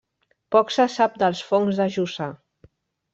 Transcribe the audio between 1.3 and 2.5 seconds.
fongs de Jussà.